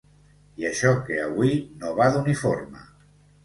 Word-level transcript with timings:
I 0.61 0.65
això 0.69 0.93
que 1.11 1.19
avui 1.27 1.53
no 1.85 1.95
va 2.03 2.11
d'uniforme. 2.19 2.87